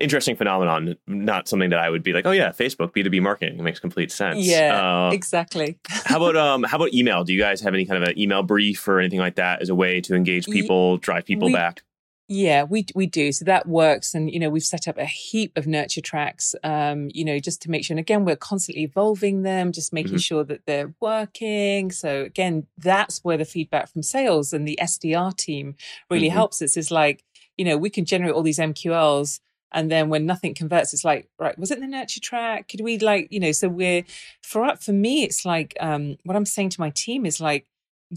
[0.00, 0.96] interesting phenomenon.
[1.06, 4.10] Not something that I would be like, oh yeah, Facebook B2B marketing it makes complete
[4.10, 4.46] sense.
[4.46, 5.78] Yeah, uh, exactly.
[5.88, 7.24] how about um, how about email?
[7.24, 9.68] Do you guys have any kind of an email brief or anything like that as
[9.68, 11.82] a way to engage people, drive people we, back?
[12.30, 13.32] Yeah, we we do.
[13.32, 16.54] So that works, and you know we've set up a heap of nurture tracks.
[16.62, 17.94] Um, you know, just to make sure.
[17.94, 20.18] And again, we're constantly evolving them, just making mm-hmm.
[20.18, 21.90] sure that they're working.
[21.90, 25.74] So again, that's where the feedback from sales and the SDR team
[26.10, 26.34] really mm-hmm.
[26.34, 26.76] helps us.
[26.76, 27.24] Is like
[27.56, 29.40] you know we can generate all these MQLs,
[29.72, 32.68] and then when nothing converts, it's like right, was it the nurture track?
[32.68, 33.52] Could we like you know?
[33.52, 34.04] So we're
[34.42, 37.64] for for me, it's like um, what I'm saying to my team is like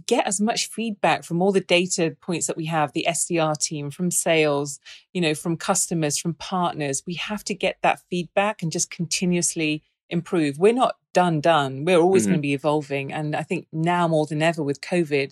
[0.08, 3.91] get as much feedback from all the data points that we have the SDR team
[3.91, 4.80] from sales
[5.13, 7.04] you know from customers from partners.
[7.06, 10.58] We have to get that feedback and just continuously improve.
[10.60, 11.86] We're not done done.
[11.86, 12.32] We're always mm-hmm.
[12.32, 13.12] going to be evolving.
[13.12, 15.32] And i think now more than ever with covid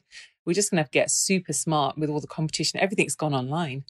[0.50, 2.80] we're just going to have to get super smart with all the competition.
[2.80, 3.84] Everything's gone online.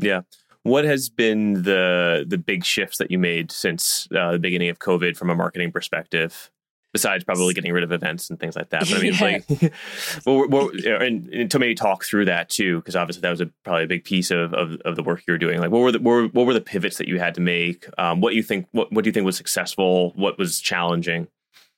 [0.00, 0.22] Yeah.
[0.62, 4.78] What has been the the big shifts that you made since uh, the beginning of
[4.78, 6.50] covid from a marketing perspective
[6.96, 8.80] besides probably getting rid of events and things like that.
[8.80, 9.20] But I mean, yeah.
[9.20, 9.72] like,
[10.26, 13.46] well, well, and, and, to maybe talk through that too, because obviously that was a,
[13.64, 15.60] probably a big piece of, of, of, the work you were doing.
[15.60, 17.86] Like, what were the what were, what were the pivots that you had to make?
[17.98, 18.66] Um, what you think?
[18.72, 20.12] What what do you think was successful?
[20.16, 21.28] What was challenging?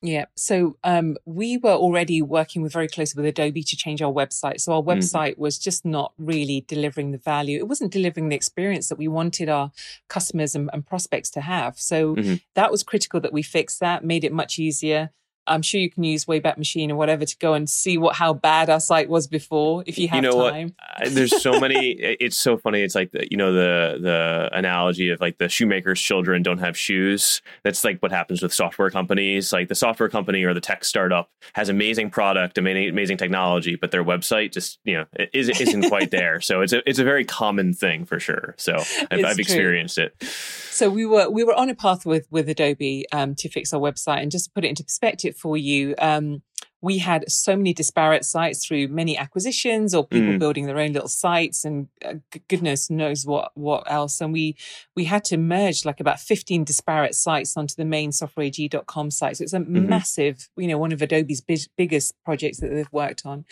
[0.01, 0.27] Yeah.
[0.37, 4.61] So um, we were already working with very closely with Adobe to change our website.
[4.61, 4.87] So our mm.
[4.87, 5.39] website mm.
[5.39, 7.59] was just not really delivering the value.
[7.59, 9.73] It wasn't delivering the experience that we wanted our
[10.09, 11.81] customers and, and prospects to have.
[11.81, 12.35] So mm-hmm.
[12.55, 15.11] that was critical that we fixed that, made it much easier.
[15.49, 18.35] I'm sure you can use Wayback Machine or whatever to go and see what how
[18.35, 20.75] bad our site was before if you have you know time.
[20.99, 21.15] What?
[21.15, 21.91] There's so many.
[21.99, 22.83] it's so funny.
[22.83, 26.77] It's like the, you know the the analogy of like the shoemaker's children don't have
[26.77, 27.43] shoes.
[27.65, 29.53] That's like what happens with software companies.
[29.53, 33.91] Like the software company or the tech startup has amazing product, amazing amazing technology, but
[33.91, 36.41] their website just you know isn't isn't quite there.
[36.41, 38.55] So it's a it's a very common thing for sure.
[38.59, 38.77] So
[39.11, 40.15] I've, I've experienced it.
[40.23, 43.81] So we were we were on a path with with Adobe um, to fix our
[43.81, 45.95] website, and just to put it into perspective for you.
[45.99, 46.43] Um,
[46.81, 50.39] we had so many disparate sites through many acquisitions or people mm.
[50.39, 52.15] building their own little sites and uh,
[52.49, 54.57] goodness knows what what else and we
[54.95, 59.43] we had to merge like about 15 disparate sites onto the main softwareag.com site so
[59.43, 59.89] it's a mm-hmm.
[59.89, 63.45] massive you know one of adobe's big, biggest projects that they've worked on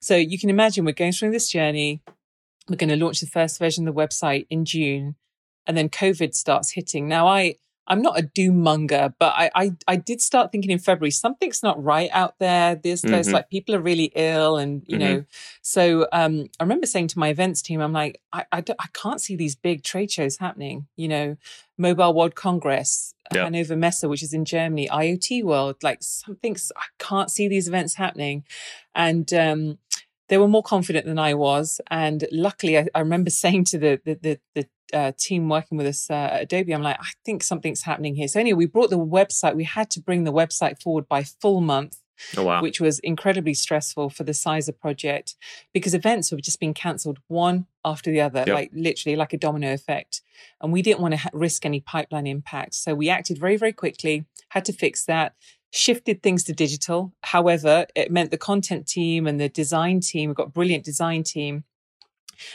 [0.00, 2.00] so you can imagine we're going through this journey
[2.68, 5.16] we're going to launch the first version of the website in june
[5.66, 7.54] and then covid starts hitting now i
[7.86, 11.62] I'm not a doom monger, but I, I, I did start thinking in February something's
[11.62, 12.76] not right out there.
[12.76, 13.10] There's mm-hmm.
[13.10, 15.14] there's like people are really ill, and you mm-hmm.
[15.14, 15.24] know,
[15.62, 19.20] so um, I remember saying to my events team, I'm like, I I, I, can't
[19.20, 20.86] see these big trade shows happening.
[20.96, 21.36] You know,
[21.78, 23.44] Mobile World Congress, yep.
[23.44, 27.94] Hannover Messe, which is in Germany, IoT World, like something's I can't see these events
[27.94, 28.44] happening,
[28.94, 29.78] and um,
[30.30, 31.80] they were more confident than I was.
[31.90, 35.86] And luckily, I, I remember saying to the the the, the uh, team working with
[35.86, 38.26] us uh, at Adobe, I'm like, I think something's happening here.
[38.26, 39.54] So anyway, we brought the website.
[39.54, 41.98] We had to bring the website forward by full month.
[42.36, 42.60] Oh, wow.
[42.60, 45.36] Which was incredibly stressful for the size of project
[45.72, 48.48] because events were just being cancelled one after the other, yep.
[48.48, 50.20] like literally like a domino effect.
[50.60, 52.74] And we didn't want to ha- risk any pipeline impact.
[52.74, 55.34] So we acted very, very quickly, had to fix that
[55.70, 57.12] shifted things to digital.
[57.22, 61.22] However, it meant the content team and the design team, we've got a brilliant design
[61.22, 61.64] team,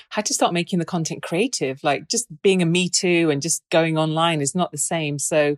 [0.10, 1.84] had to start making the content creative.
[1.84, 5.20] Like just being a me too and just going online is not the same.
[5.20, 5.58] So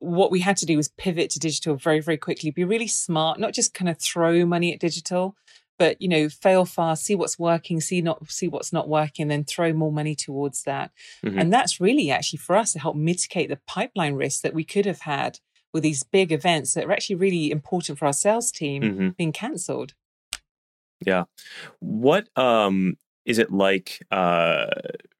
[0.00, 3.38] what we had to do was pivot to digital very, very quickly, be really smart,
[3.38, 5.36] not just kind of throw money at digital,
[5.78, 9.44] but you know, fail fast, see what's working, see not see what's not working, then
[9.44, 10.90] throw more money towards that.
[11.24, 11.38] Mm-hmm.
[11.38, 14.86] And that's really actually for us to help mitigate the pipeline risk that we could
[14.86, 15.38] have had
[15.72, 19.08] with these big events that are actually really important for our sales team mm-hmm.
[19.10, 19.94] being cancelled.
[21.04, 21.24] Yeah.
[21.78, 24.66] What um is it like uh,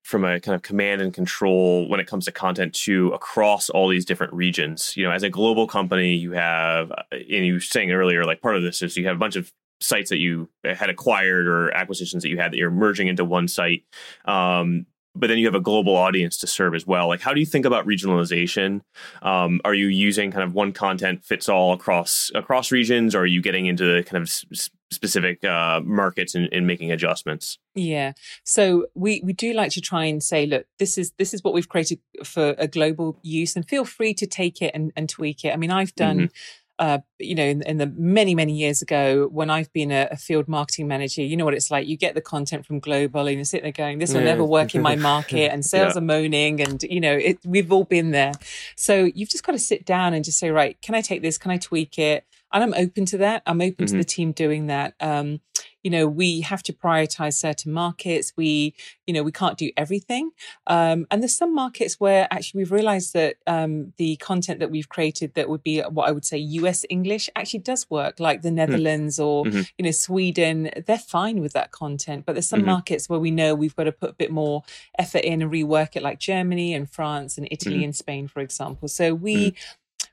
[0.02, 3.88] from a kind of command and control when it comes to content to across all
[3.88, 4.96] these different regions?
[4.96, 8.40] You know, as a global company, you have, uh, and you were saying earlier, like
[8.40, 11.70] part of this is you have a bunch of sites that you had acquired or
[11.72, 13.84] acquisitions that you had that you're merging into one site.
[14.24, 17.08] Um, but then you have a global audience to serve as well.
[17.08, 18.82] Like, how do you think about regionalization?
[19.22, 23.26] Um, are you using kind of one content fits all across across regions, or are
[23.26, 27.58] you getting into kind of s- specific uh, markets and, and, making adjustments?
[27.74, 28.12] Yeah,
[28.44, 31.54] so we we do like to try and say, look, this is this is what
[31.54, 35.44] we've created for a global use, and feel free to take it and, and tweak
[35.44, 35.52] it.
[35.52, 36.16] I mean, I've done.
[36.16, 36.36] Mm-hmm
[36.80, 40.16] uh, you know, in, in, the many, many years ago when I've been a, a,
[40.16, 41.86] field marketing manager, you know what it's like.
[41.86, 44.28] You get the content from global and you sit there going, this will yeah.
[44.28, 45.98] never work in my market and sales yeah.
[45.98, 48.32] are moaning and, you know, it, we've all been there.
[48.76, 51.36] So you've just got to sit down and just say, right, can I take this?
[51.36, 52.24] Can I tweak it?
[52.50, 53.42] And I'm open to that.
[53.44, 53.92] I'm open mm-hmm.
[53.92, 54.94] to the team doing that.
[55.00, 55.40] Um,
[55.82, 58.32] you know, we have to prioritize certain markets.
[58.36, 58.74] We,
[59.06, 60.30] you know, we can't do everything.
[60.66, 64.88] Um, and there's some markets where actually we've realized that um, the content that we've
[64.88, 68.50] created that would be what I would say US English actually does work, like the
[68.50, 68.56] hmm.
[68.56, 69.24] Netherlands mm.
[69.24, 69.62] or, mm-hmm.
[69.78, 70.70] you know, Sweden.
[70.86, 72.26] They're fine with that content.
[72.26, 72.70] But there's some mm-hmm.
[72.70, 74.62] markets where we know we've got to put a bit more
[74.98, 77.84] effort in and rework it, like Germany and France and Italy mm-hmm.
[77.84, 78.88] and Spain, for example.
[78.88, 79.54] So we, hmm.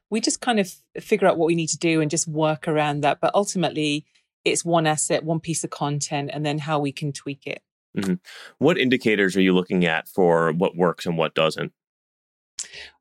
[0.09, 3.01] we just kind of figure out what we need to do and just work around
[3.01, 3.19] that.
[3.19, 4.05] But ultimately,
[4.51, 7.61] it's one asset, one piece of content, and then how we can tweak it.
[7.97, 8.15] Mm-hmm.
[8.59, 11.71] What indicators are you looking at for what works and what doesn't?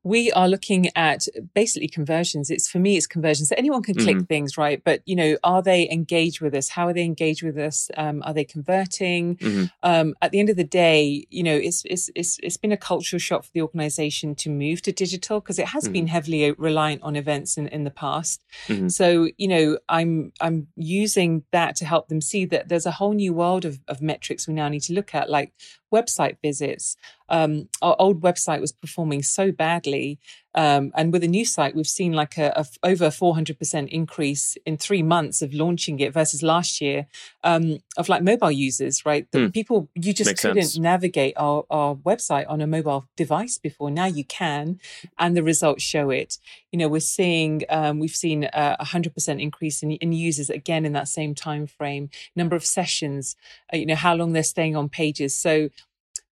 [0.03, 2.49] We are looking at basically conversions.
[2.49, 3.49] It's for me, it's conversions.
[3.49, 4.25] So anyone can click mm-hmm.
[4.25, 4.81] things, right?
[4.83, 6.69] But you know, are they engaged with us?
[6.69, 7.89] How are they engaged with us?
[7.97, 9.35] Um, are they converting?
[9.37, 9.65] Mm-hmm.
[9.83, 12.77] Um, at the end of the day, you know, it's it's it's it's been a
[12.77, 15.93] cultural shock for the organization to move to digital because it has mm-hmm.
[15.93, 18.43] been heavily reliant on events in in the past.
[18.67, 18.87] Mm-hmm.
[18.87, 23.13] So you know, I'm I'm using that to help them see that there's a whole
[23.13, 25.53] new world of, of metrics we now need to look at, like
[25.93, 26.95] website visits.
[27.29, 30.19] Um, our old website was performing so badly.
[30.57, 34.75] Um, and with a new site, we've seen like a, a over 400% increase in
[34.75, 37.05] three months of launching it versus last year
[37.43, 39.31] um, of like mobile users, right?
[39.31, 39.49] The hmm.
[39.49, 40.77] people, you just Makes couldn't sense.
[40.79, 43.91] navigate our, our website on a mobile device before.
[43.91, 44.79] Now you can,
[45.19, 46.39] and the results show it.
[46.71, 50.93] You know, we're seeing, um, we've seen a 100% increase in, in users again in
[50.93, 53.35] that same time frame, number of sessions,
[53.71, 55.35] uh, you know, how long they're staying on pages.
[55.35, 55.69] So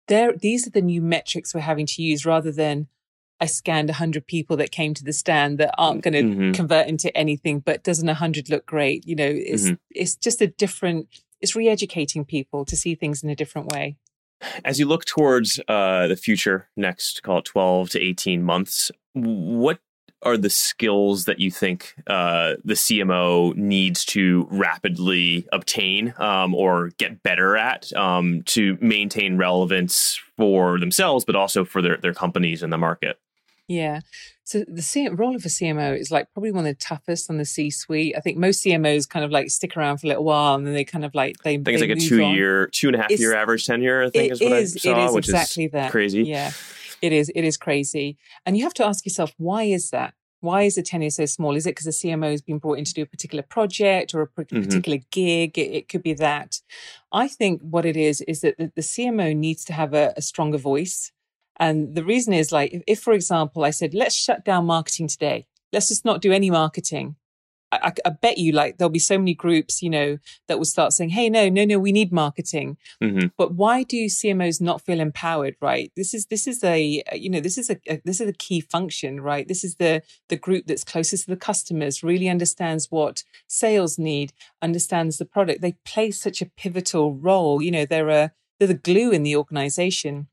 [0.08, 2.88] there, these are the new metrics we're having to use rather than
[3.40, 6.52] I scanned 100 people that came to the stand that aren't going to mm-hmm.
[6.54, 9.06] convert into anything, but doesn't 100 look great?
[9.06, 9.74] You know, it's, mm-hmm.
[9.92, 11.08] it's just a different,
[11.42, 13.98] it's re educating people to see things in a different way.
[14.64, 19.80] As you look towards uh, the future, next, call it 12 to 18 months, what
[20.22, 26.90] are the skills that you think uh, the CMO needs to rapidly obtain um, or
[26.98, 32.64] get better at um, to maintain relevance for themselves, but also for their, their companies
[32.64, 33.20] in the market?
[33.68, 34.02] Yeah.
[34.44, 37.38] So the C- role of a CMO is like probably one of the toughest on
[37.38, 38.14] the C-suite.
[38.16, 40.74] I think most CMOs kind of like stick around for a little while and then
[40.74, 41.54] they kind of like they.
[41.54, 44.04] I think it's like a two-year, two and a half it's, year average tenure.
[44.04, 45.92] I think is what is, I saw, it is which exactly is that.
[45.92, 46.24] crazy.
[46.24, 46.52] Yeah,
[47.02, 47.32] it is.
[47.34, 50.14] It is crazy, and you have to ask yourself why is that?
[50.42, 51.56] Why is the tenure so small?
[51.56, 54.22] Is it because the CMO has been brought in to do a particular project or
[54.22, 54.62] a mm-hmm.
[54.62, 55.08] particular mm-hmm.
[55.10, 55.58] gig?
[55.58, 56.62] It, it, could be that.
[57.12, 60.22] I think what it is is that the, the CMO needs to have a, a
[60.22, 61.12] stronger voice
[61.58, 65.08] and the reason is like, if, if, for example, I said, let's shut down marketing
[65.08, 67.16] today, let's just not do any marketing.
[67.72, 70.66] I, I, I, bet you like there'll be so many groups, you know, that will
[70.66, 72.78] start saying, Hey, no, no, no, we need marketing.
[73.02, 73.28] Mm-hmm.
[73.38, 75.56] But why do CMOs not feel empowered?
[75.62, 75.92] Right.
[75.96, 78.62] This is, this is a, you know, this is a, a this is a key
[78.62, 79.48] function, right?
[79.48, 84.34] This is the, the group that's closest to the customers, really understands what sales need,
[84.62, 85.62] understands the product.
[85.62, 87.62] They play such a pivotal role.
[87.62, 90.28] You know, they're a, they're the glue in the organization.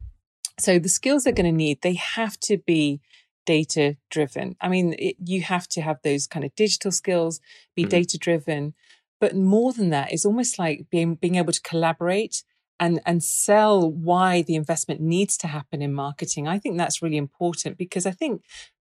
[0.59, 3.01] So the skills they're going to need, they have to be
[3.45, 4.57] data driven.
[4.61, 7.41] I mean, it, you have to have those kind of digital skills,
[7.75, 7.91] be mm-hmm.
[7.91, 8.75] data driven.
[9.21, 12.43] But more than that, it's almost like being being able to collaborate
[12.81, 16.49] and and sell why the investment needs to happen in marketing.
[16.49, 18.43] I think that's really important because I think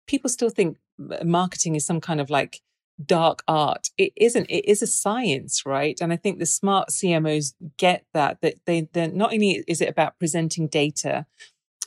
[0.07, 0.79] people still think
[1.25, 2.61] marketing is some kind of like
[3.05, 3.91] dark art.
[3.97, 4.47] It isn't.
[4.47, 5.99] It is a science, right?
[6.01, 8.41] And I think the smart CMOs get that.
[8.41, 11.27] That they they're not only is it about presenting data,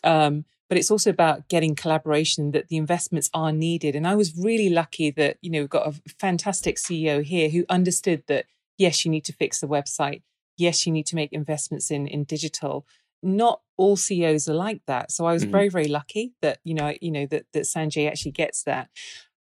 [0.03, 2.51] um, but it's also about getting collaboration.
[2.51, 3.95] That the investments are needed.
[3.95, 7.65] And I was really lucky that you know we've got a fantastic CEO here who
[7.69, 8.45] understood that
[8.77, 10.21] yes, you need to fix the website.
[10.57, 12.85] Yes, you need to make investments in in digital.
[13.23, 15.11] Not all CEOs are like that.
[15.11, 15.51] So I was mm-hmm.
[15.51, 18.89] very very lucky that you know you know that that Sanjay actually gets that.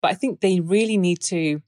[0.01, 1.62] But I think they really need to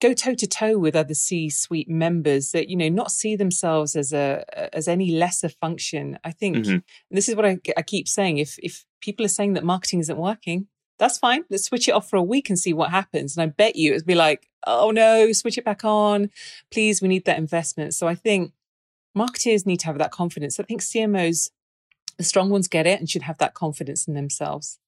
[0.00, 4.12] go toe to toe with other C-suite members that you know not see themselves as
[4.12, 6.18] a as any lesser function.
[6.24, 6.78] I think mm-hmm.
[7.10, 8.38] this is what I, I keep saying.
[8.38, 11.44] If if people are saying that marketing isn't working, that's fine.
[11.50, 13.36] Let's switch it off for a week and see what happens.
[13.36, 16.30] And I bet you it'd be like, oh no, switch it back on,
[16.70, 17.00] please.
[17.00, 17.94] We need that investment.
[17.94, 18.52] So I think
[19.14, 20.58] marketers need to have that confidence.
[20.58, 21.50] I think CMOs
[22.20, 24.78] the strong ones get it and should have that confidence in themselves.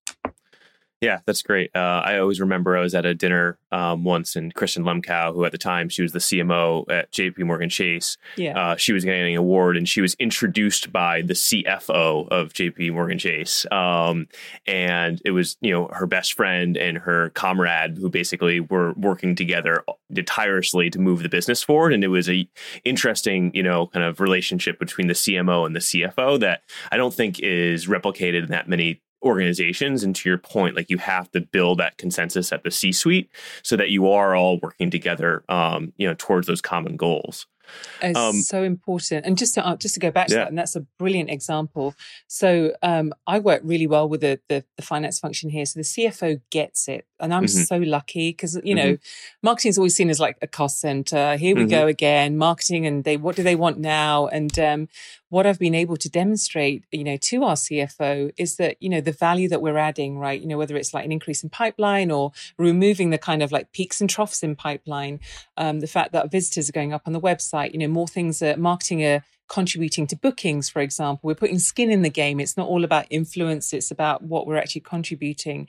[1.02, 1.74] Yeah, that's great.
[1.74, 5.44] Uh, I always remember I was at a dinner um, once, and Kristin Lemkau, who
[5.44, 7.42] at the time she was the CMO at J.P.
[7.42, 8.56] Morgan Chase, yeah.
[8.56, 12.90] Uh, she was getting an award, and she was introduced by the CFO of J.P.
[12.90, 14.28] Morgan Chase, um,
[14.64, 19.34] and it was you know her best friend and her comrade who basically were working
[19.34, 19.84] together
[20.24, 22.48] tirelessly to move the business forward, and it was a
[22.84, 26.62] interesting you know kind of relationship between the CMO and the CFO that
[26.92, 30.98] I don't think is replicated in that many organizations and to your point like you
[30.98, 33.30] have to build that consensus at the c suite
[33.62, 37.46] so that you are all working together um, you know towards those common goals
[38.00, 39.26] it's um, so important.
[39.26, 40.40] And just to uh, just to go back to yeah.
[40.40, 41.94] that, and that's a brilliant example.
[42.26, 45.64] So um, I work really well with the, the, the finance function here.
[45.66, 47.62] So the CFO gets it, and I'm mm-hmm.
[47.62, 49.38] so lucky because you know, mm-hmm.
[49.42, 51.36] marketing is always seen as like a cost center.
[51.36, 51.70] Here we mm-hmm.
[51.70, 54.26] go again, marketing, and they what do they want now?
[54.26, 54.88] And um,
[55.30, 59.00] what I've been able to demonstrate, you know, to our CFO is that you know
[59.00, 60.40] the value that we're adding, right?
[60.40, 63.72] You know, whether it's like an increase in pipeline or removing the kind of like
[63.72, 65.20] peaks and troughs in pipeline,
[65.56, 68.42] um, the fact that visitors are going up on the website you know, more things
[68.42, 71.20] are marketing are contributing to bookings, for example.
[71.26, 72.40] We're putting skin in the game.
[72.40, 75.68] It's not all about influence, it's about what we're actually contributing.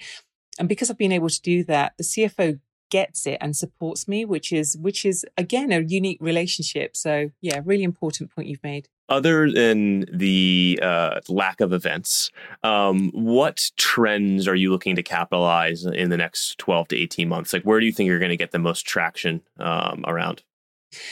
[0.59, 2.59] And because I've been able to do that, the CFO
[2.93, 6.95] gets it and supports me, which is which is again a unique relationship.
[6.95, 8.87] So yeah, really important point you've made.
[9.09, 12.29] Other than the uh, lack of events,
[12.63, 17.51] um, what trends are you looking to capitalize in the next twelve to eighteen months?
[17.51, 20.43] Like, where do you think you're going to get the most traction um, around?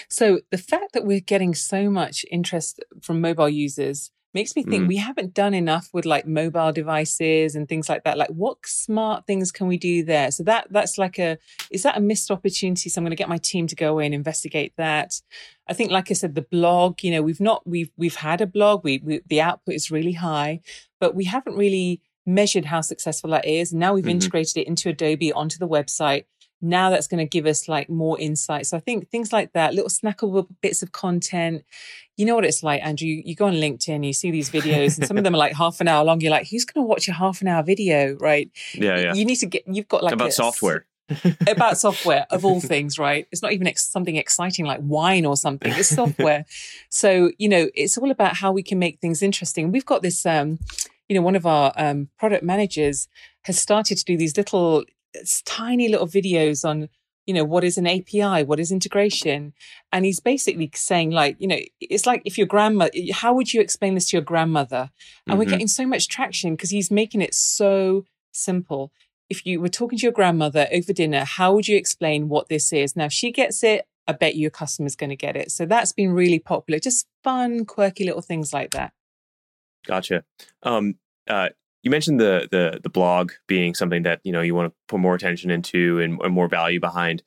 [0.08, 4.86] So the fact that we're getting so much interest from mobile users makes me think
[4.86, 4.88] mm.
[4.88, 8.18] we haven't done enough with like mobile devices and things like that.
[8.18, 10.32] Like what smart things can we do there?
[10.32, 11.38] So that that's like a
[11.70, 12.90] is that a missed opportunity?
[12.90, 15.22] So i'm going to get my team to go away and investigate that.
[15.68, 18.48] I think like i said the blog you know we've not we've we've had a
[18.48, 18.84] blog.
[18.84, 20.62] We, we the output is really high
[21.00, 23.74] but we haven't really measured how successful that is.
[23.74, 24.12] Now we've mm-hmm.
[24.12, 26.26] integrated it into adobe onto the website
[26.62, 28.66] now that's going to give us like more insight.
[28.66, 31.64] So I think things like that, little snackable bits of content.
[32.18, 33.08] You know what it's like, Andrew?
[33.08, 35.56] You, you go on LinkedIn, you see these videos, and some of them are like
[35.56, 36.22] half an hour long.
[36.22, 38.50] You're like, who's going to watch a half an hour video, right?
[38.74, 39.14] Yeah, yeah.
[39.14, 39.64] You need to get.
[39.66, 40.86] You've got like about a, software.
[41.48, 43.28] about software of all things, right?
[43.32, 45.74] It's not even ex- something exciting like wine or something.
[45.74, 46.46] It's software.
[46.90, 49.72] so you know, it's all about how we can make things interesting.
[49.72, 50.26] We've got this.
[50.26, 50.60] um
[51.12, 53.10] you know, one of our um, product managers
[53.42, 56.90] has started to do these little it's tiny little videos on
[57.26, 59.54] you know what is an api what is integration.
[59.92, 63.62] And he's basically saying like you know it's like if your grandma how would you
[63.62, 64.90] explain this to your grandmother?
[65.28, 65.40] And mm-hmm.
[65.40, 68.92] we're getting so much traction because he's making it so simple.
[69.30, 72.74] If you were talking to your grandmother over dinner how would you explain what this
[72.74, 72.96] is?
[72.96, 75.52] Now if she gets it i bet your customer's going to get it.
[75.52, 78.94] So that's been really popular just fun quirky little things like that.
[79.86, 80.24] Gotcha.
[80.64, 80.96] Um
[81.28, 81.50] uh,
[81.84, 85.00] you mentioned the the the blog being something that you know you want to put
[85.00, 87.24] more attention into and, and, more value behind.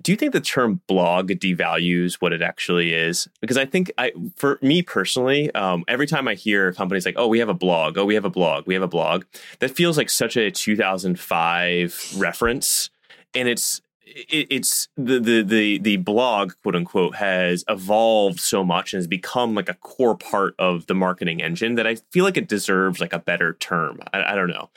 [0.00, 3.28] Do you think the term blog devalues what it actually is?
[3.42, 7.28] Because I think I, for me personally, um, every time I hear companies like, "Oh,
[7.28, 9.24] we have a blog," "Oh, we have a blog," "We have a blog,"
[9.58, 12.88] that feels like such a 2005 reference,
[13.34, 18.92] and it's it, it's the, the the the blog quote unquote has evolved so much
[18.92, 22.36] and has become like a core part of the marketing engine that I feel like
[22.36, 24.00] it deserves like a better term.
[24.12, 24.70] I, I don't know.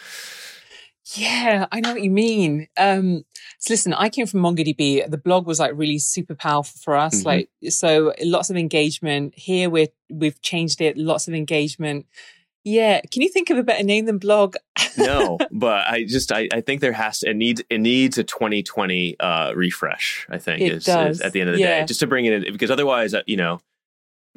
[1.16, 2.68] Yeah, I know what you mean.
[2.78, 3.24] Um,
[3.60, 5.10] so listen, I came from MongoDB.
[5.10, 7.20] The blog was like really super powerful for us.
[7.20, 7.28] Mm-hmm.
[7.28, 9.70] Like, so lots of engagement here.
[9.70, 10.98] We're, we've changed it.
[10.98, 12.08] Lots of engagement.
[12.68, 13.00] Yeah.
[13.12, 14.56] Can you think of a better name than blog?
[14.98, 18.26] no, but I just I, I think there has to it needs it needs a
[18.26, 20.28] 2020 uh, refresh.
[20.30, 21.18] I think it is, does.
[21.18, 21.80] is at the end of the yeah.
[21.80, 23.62] day just to bring it in because otherwise uh, you know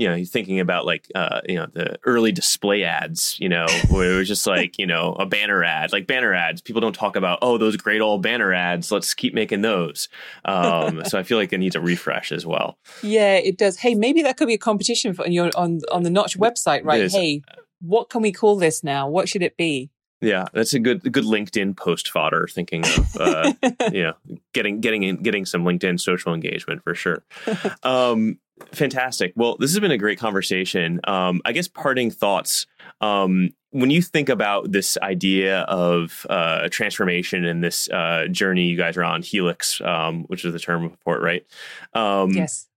[0.01, 3.67] you know, you're thinking about like, uh, you know, the early display ads, you know,
[3.91, 6.63] where it was just like, you know, a banner ad, like banner ads.
[6.63, 8.91] People don't talk about, oh, those great old banner ads.
[8.91, 10.09] Let's keep making those.
[10.47, 12.79] Um, so I feel like it needs a refresh as well.
[13.03, 13.77] Yeah, it does.
[13.77, 16.83] Hey, maybe that could be a competition for on your on on the Notch website,
[16.83, 17.11] right?
[17.11, 17.43] Hey,
[17.81, 19.09] what can we call this now?
[19.09, 19.91] What should it be?
[20.21, 22.47] Yeah, that's a good good LinkedIn post fodder.
[22.47, 23.53] Thinking of uh,
[23.93, 24.15] you know
[24.53, 27.23] getting getting getting some LinkedIn social engagement for sure.
[27.83, 28.39] Um,
[28.73, 29.33] fantastic.
[29.37, 31.01] Well, this has been a great conversation.
[31.05, 32.67] Um, I guess parting thoughts.
[33.01, 38.77] Um, when you think about this idea of uh, transformation and this uh, journey you
[38.77, 41.47] guys are on, Helix, um, which is the term for it, right?
[41.95, 42.70] Um, yes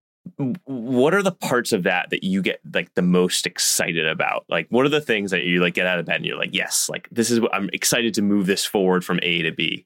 [0.66, 4.46] what are the parts of that that you get like the most excited about?
[4.50, 6.54] Like what are the things that you like get out of bed and you're like
[6.54, 9.86] yes like this is what i'm excited to move this forward from a to b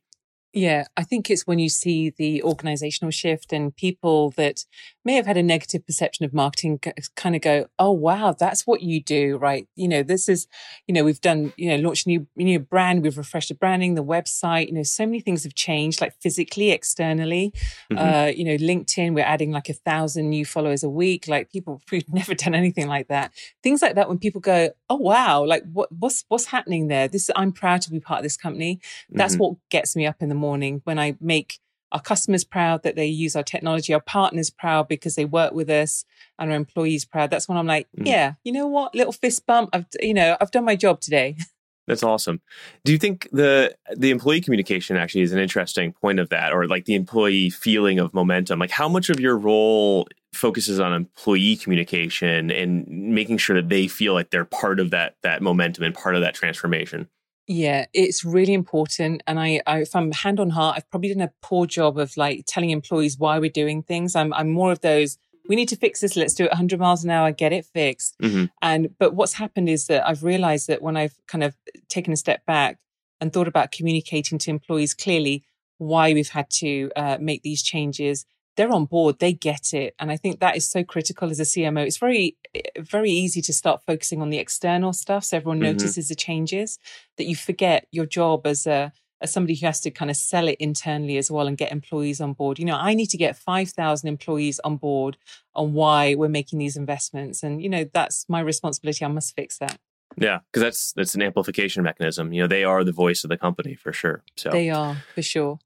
[0.53, 4.65] Yeah, I think it's when you see the organizational shift and people that
[5.07, 6.79] may have had a negative perception of marketing
[7.15, 9.67] kind of go, oh, wow, that's what you do, right?
[9.75, 10.47] You know, this is,
[10.87, 13.95] you know, we've done, you know, launched a new, new brand, we've refreshed the branding,
[13.95, 17.53] the website, you know, so many things have changed, like physically, externally.
[17.91, 17.97] Mm-hmm.
[17.97, 21.27] Uh, you know, LinkedIn, we're adding like a thousand new followers a week.
[21.27, 23.31] Like people, we've never done anything like that.
[23.63, 27.07] Things like that when people go, oh, wow, like what, what's, what's happening there?
[27.07, 28.79] This, I'm proud to be part of this company.
[29.09, 29.43] That's mm-hmm.
[29.43, 31.59] what gets me up in the morning morning when I make
[31.91, 35.69] our customers proud that they use our technology, our partners proud because they work with
[35.69, 36.05] us,
[36.37, 37.29] and our employees proud.
[37.29, 38.05] That's when I'm like, mm.
[38.07, 39.69] yeah, you know what, little fist bump.
[39.73, 41.35] I've you know I've done my job today.
[41.87, 42.41] That's awesome.
[42.83, 46.67] Do you think the the employee communication actually is an interesting point of that, or
[46.67, 48.59] like the employee feeling of momentum?
[48.59, 53.87] Like how much of your role focuses on employee communication and making sure that they
[53.87, 57.07] feel like they're part of that that momentum and part of that transformation?
[57.47, 59.23] Yeah, it's really important.
[59.25, 62.15] And I, I, if I'm hand on heart, I've probably done a poor job of
[62.17, 64.15] like telling employees why we're doing things.
[64.15, 65.17] I'm, I'm more of those.
[65.47, 66.17] We need to fix this.
[66.17, 67.31] Let's do it 100 miles an hour.
[67.31, 68.17] Get it fixed.
[68.21, 68.45] Mm-hmm.
[68.61, 71.55] And but what's happened is that I've realized that when I've kind of
[71.87, 72.79] taken a step back
[73.21, 75.45] and thought about communicating to employees clearly
[75.77, 78.25] why we've had to uh, make these changes,
[78.57, 79.95] they're on board, they get it.
[79.99, 81.85] And I think that is so critical as a CMO.
[81.85, 82.35] It's very,
[82.77, 85.23] very easy to start focusing on the external stuff.
[85.23, 85.77] So everyone mm-hmm.
[85.77, 86.79] notices the changes
[87.17, 88.91] that you forget your job as a,
[89.21, 92.19] as somebody who has to kind of sell it internally as well and get employees
[92.19, 92.59] on board.
[92.59, 95.17] You know, I need to get 5,000 employees on board
[95.55, 97.43] on why we're making these investments.
[97.43, 99.05] And, you know, that's my responsibility.
[99.05, 99.79] I must fix that.
[100.19, 102.33] Yeah, because that's that's an amplification mechanism.
[102.33, 104.23] You know, they are the voice of the company for sure.
[104.35, 105.59] So they are for sure.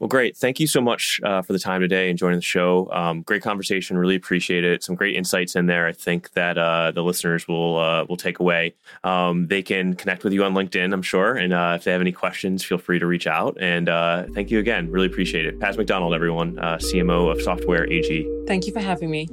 [0.00, 0.34] Well, great.
[0.34, 2.90] Thank you so much uh, for the time today and joining the show.
[2.90, 3.98] Um, great conversation.
[3.98, 4.82] Really appreciate it.
[4.82, 5.86] Some great insights in there.
[5.86, 8.74] I think that uh, the listeners will uh, will take away.
[9.04, 11.34] Um, they can connect with you on LinkedIn, I'm sure.
[11.36, 13.58] And uh, if they have any questions, feel free to reach out.
[13.60, 14.90] And uh, thank you again.
[14.90, 15.60] Really appreciate it.
[15.60, 18.26] Paz McDonald, everyone, uh, CMO of Software AG.
[18.46, 19.28] Thank you for having me.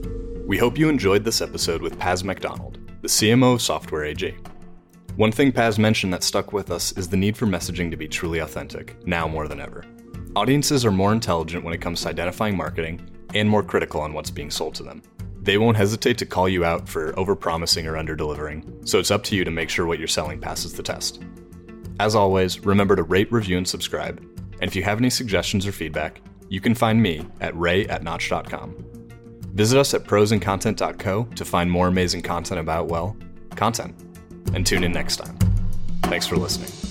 [0.45, 4.35] We hope you enjoyed this episode with Paz McDonald, the CMO of Software AG.
[5.15, 8.07] One thing Paz mentioned that stuck with us is the need for messaging to be
[8.09, 9.85] truly authentic, now more than ever.
[10.37, 13.01] Audiences are more intelligent when it comes to identifying marketing
[13.33, 15.01] and more critical on what's being sold to them.
[15.41, 19.35] They won't hesitate to call you out for overpromising or underdelivering, so it's up to
[19.35, 21.23] you to make sure what you're selling passes the test.
[21.99, 24.19] As always, remember to rate, review, and subscribe.
[24.61, 28.03] And if you have any suggestions or feedback, you can find me at ray at
[28.03, 28.75] notch.com.
[29.55, 33.17] Visit us at prosandcontent.co to find more amazing content about, well,
[33.55, 33.95] content.
[34.53, 35.35] And tune in next time.
[36.03, 36.86] Thanks for listening.